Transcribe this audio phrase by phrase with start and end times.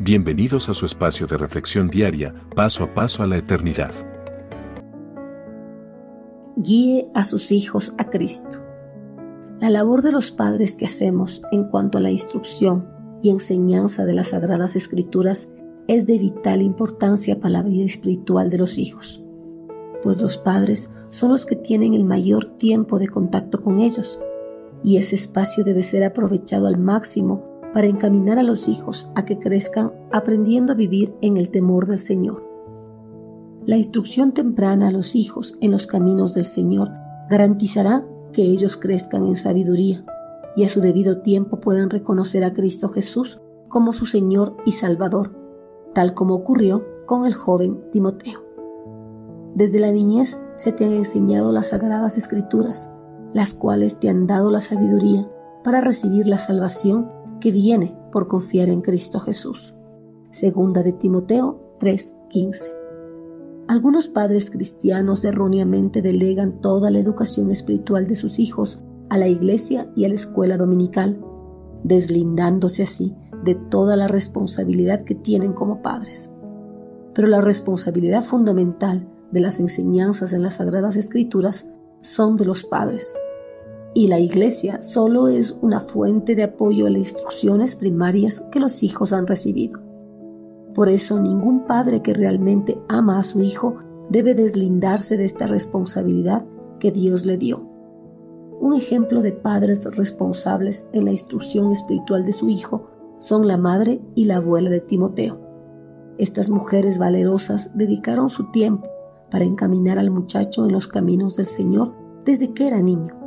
[0.00, 3.92] Bienvenidos a su espacio de reflexión diaria, paso a paso a la eternidad.
[6.56, 8.58] Guíe a sus hijos a Cristo.
[9.60, 12.88] La labor de los padres que hacemos en cuanto a la instrucción
[13.22, 15.52] y enseñanza de las Sagradas Escrituras
[15.86, 19.22] es de vital importancia para la vida espiritual de los hijos,
[20.02, 24.18] pues los padres son los que tienen el mayor tiempo de contacto con ellos,
[24.82, 29.40] y ese espacio debe ser aprovechado al máximo para encaminar a los hijos a que
[29.40, 32.48] crezcan aprendiendo a vivir en el temor del Señor.
[33.66, 36.92] La instrucción temprana a los hijos en los caminos del Señor
[37.28, 40.04] garantizará que ellos crezcan en sabiduría
[40.54, 45.36] y a su debido tiempo puedan reconocer a Cristo Jesús como su Señor y Salvador,
[45.94, 48.44] tal como ocurrió con el joven Timoteo.
[49.56, 52.88] Desde la niñez se te han enseñado las sagradas escrituras,
[53.32, 55.28] las cuales te han dado la sabiduría
[55.64, 57.10] para recibir la salvación
[57.44, 59.74] que viene por confiar en Cristo Jesús.
[60.30, 62.70] Segunda de Timoteo 3:15.
[63.68, 69.92] Algunos padres cristianos erróneamente delegan toda la educación espiritual de sus hijos a la iglesia
[69.94, 71.22] y a la escuela dominical,
[71.82, 76.32] deslindándose así de toda la responsabilidad que tienen como padres.
[77.12, 81.68] Pero la responsabilidad fundamental de las enseñanzas en las Sagradas Escrituras
[82.00, 83.14] son de los padres,
[83.94, 88.82] y la iglesia solo es una fuente de apoyo a las instrucciones primarias que los
[88.82, 89.80] hijos han recibido.
[90.74, 93.76] Por eso ningún padre que realmente ama a su hijo
[94.10, 96.44] debe deslindarse de esta responsabilidad
[96.80, 97.70] que Dios le dio.
[98.60, 104.02] Un ejemplo de padres responsables en la instrucción espiritual de su hijo son la madre
[104.16, 105.40] y la abuela de Timoteo.
[106.18, 108.88] Estas mujeres valerosas dedicaron su tiempo
[109.30, 111.94] para encaminar al muchacho en los caminos del Señor
[112.24, 113.23] desde que era niño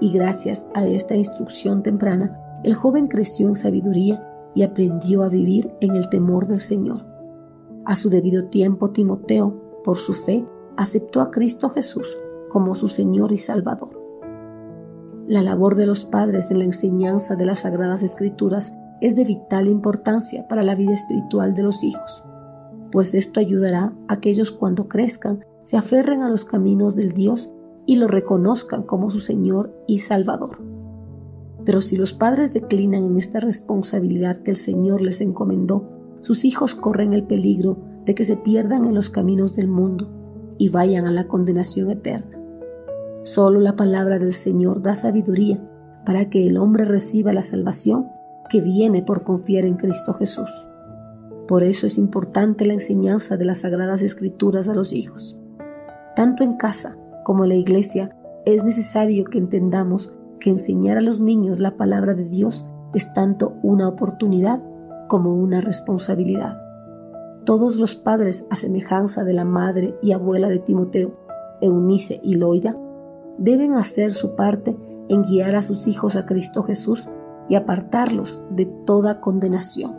[0.00, 5.72] y gracias a esta instrucción temprana, el joven creció en sabiduría y aprendió a vivir
[5.80, 7.06] en el temor del Señor.
[7.84, 12.16] A su debido tiempo, Timoteo, por su fe, aceptó a Cristo Jesús
[12.48, 14.00] como su Señor y Salvador.
[15.26, 19.68] La labor de los padres en la enseñanza de las Sagradas Escrituras es de vital
[19.68, 22.24] importancia para la vida espiritual de los hijos,
[22.90, 27.50] pues esto ayudará a que ellos cuando crezcan se aferren a los caminos del Dios
[27.86, 30.58] y lo reconozcan como su Señor y Salvador.
[31.64, 35.88] Pero si los padres declinan en esta responsabilidad que el Señor les encomendó,
[36.20, 40.08] sus hijos corren el peligro de que se pierdan en los caminos del mundo
[40.58, 42.38] y vayan a la condenación eterna.
[43.24, 45.60] Solo la palabra del Señor da sabiduría
[46.04, 48.06] para que el hombre reciba la salvación
[48.48, 50.68] que viene por confiar en Cristo Jesús.
[51.48, 55.36] Por eso es importante la enseñanza de las sagradas escrituras a los hijos,
[56.14, 61.58] tanto en casa como la iglesia, es necesario que entendamos que enseñar a los niños
[61.58, 64.62] la palabra de Dios es tanto una oportunidad
[65.08, 66.56] como una responsabilidad.
[67.44, 71.18] Todos los padres, a semejanza de la madre y abuela de Timoteo,
[71.60, 72.78] Eunice y Loida,
[73.38, 74.78] deben hacer su parte
[75.08, 77.08] en guiar a sus hijos a Cristo Jesús
[77.48, 79.98] y apartarlos de toda condenación.